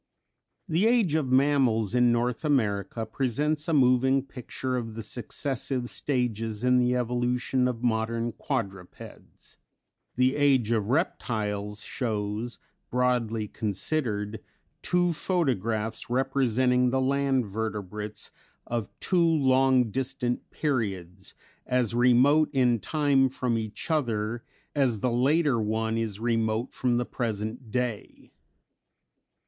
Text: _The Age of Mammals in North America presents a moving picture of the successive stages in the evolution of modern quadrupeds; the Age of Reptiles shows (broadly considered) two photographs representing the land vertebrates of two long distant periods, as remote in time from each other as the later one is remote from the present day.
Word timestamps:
_The 0.73 0.87
Age 0.87 1.13
of 1.13 1.29
Mammals 1.31 1.93
in 1.93 2.11
North 2.11 2.43
America 2.43 3.05
presents 3.05 3.67
a 3.67 3.73
moving 3.75 4.23
picture 4.25 4.75
of 4.75 4.95
the 4.95 5.03
successive 5.03 5.91
stages 5.91 6.63
in 6.63 6.79
the 6.79 6.95
evolution 6.95 7.67
of 7.67 7.83
modern 7.83 8.31
quadrupeds; 8.31 9.57
the 10.15 10.35
Age 10.37 10.71
of 10.71 10.87
Reptiles 10.89 11.83
shows 11.83 12.57
(broadly 12.89 13.47
considered) 13.47 14.39
two 14.81 15.13
photographs 15.13 16.09
representing 16.09 16.89
the 16.89 16.99
land 16.99 17.45
vertebrates 17.45 18.31
of 18.65 18.89
two 18.99 19.23
long 19.29 19.91
distant 19.91 20.49
periods, 20.49 21.35
as 21.67 21.93
remote 21.93 22.49
in 22.53 22.79
time 22.79 23.29
from 23.29 23.55
each 23.55 23.91
other 23.91 24.43
as 24.73 25.01
the 25.01 25.11
later 25.11 25.61
one 25.61 25.95
is 25.95 26.19
remote 26.19 26.73
from 26.73 26.97
the 26.97 27.05
present 27.05 27.69
day. 27.69 28.31